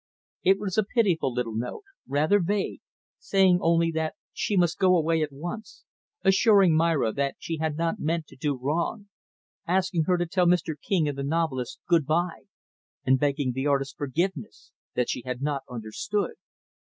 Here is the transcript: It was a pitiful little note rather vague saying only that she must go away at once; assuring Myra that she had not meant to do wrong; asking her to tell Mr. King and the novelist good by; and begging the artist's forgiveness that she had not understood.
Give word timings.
It 0.41 0.57
was 0.57 0.79
a 0.79 0.83
pitiful 0.83 1.31
little 1.31 1.53
note 1.53 1.83
rather 2.07 2.39
vague 2.39 2.81
saying 3.19 3.59
only 3.61 3.91
that 3.91 4.15
she 4.33 4.57
must 4.57 4.79
go 4.79 4.97
away 4.97 5.21
at 5.21 5.31
once; 5.31 5.83
assuring 6.25 6.75
Myra 6.75 7.11
that 7.11 7.35
she 7.37 7.57
had 7.57 7.77
not 7.77 7.99
meant 7.99 8.25
to 8.29 8.35
do 8.35 8.55
wrong; 8.57 9.09
asking 9.67 10.05
her 10.05 10.17
to 10.17 10.25
tell 10.25 10.47
Mr. 10.47 10.73
King 10.75 11.07
and 11.07 11.19
the 11.19 11.23
novelist 11.23 11.81
good 11.87 12.07
by; 12.07 12.45
and 13.05 13.19
begging 13.19 13.51
the 13.51 13.67
artist's 13.67 13.93
forgiveness 13.93 14.71
that 14.95 15.07
she 15.07 15.21
had 15.23 15.39
not 15.39 15.61
understood. 15.69 16.31